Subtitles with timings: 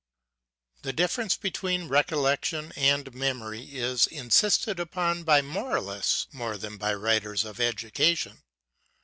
[0.83, 7.45] HE difference between recollection and memory is insisted upon by moralists more than by writers
[7.45, 8.41] on education.